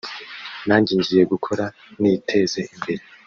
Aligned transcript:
nanjye 0.67 0.91
ngiye 0.99 1.23
gukora 1.33 1.65
niteze 2.01 2.61
imbere 2.75 3.03